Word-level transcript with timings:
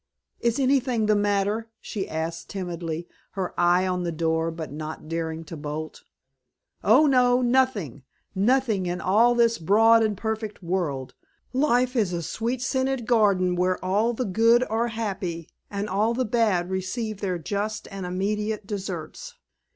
"Is 0.39 0.57
anything 0.57 1.05
the 1.05 1.15
matter?" 1.15 1.69
she 1.79 2.09
asked 2.09 2.49
timidly, 2.49 3.07
her 3.33 3.53
eye 3.55 3.85
on 3.85 4.01
the 4.01 4.11
door 4.11 4.49
but 4.49 4.71
not 4.71 5.07
daring 5.07 5.43
to 5.43 5.55
bolt. 5.55 6.01
"Oh, 6.83 7.05
no, 7.05 7.43
nothing! 7.43 8.01
Nothing 8.33 8.87
in 8.87 8.99
all 8.99 9.35
this 9.35 9.59
broad 9.59 10.01
and 10.01 10.17
perfect 10.17 10.63
world. 10.63 11.13
Life 11.53 11.95
is 11.95 12.13
a 12.13 12.23
sweet 12.23 12.63
scented 12.63 13.05
garden 13.05 13.55
where 13.55 13.77
all 13.85 14.13
the 14.13 14.25
good 14.25 14.63
are 14.71 14.87
happy 14.87 15.47
and 15.69 15.87
all 15.87 16.15
the 16.15 16.25
bad 16.25 16.71
receive 16.71 17.21
their 17.21 17.37
just 17.37 17.87
and 17.91 18.03
immediate 18.03 18.65
deserts. 18.65 19.35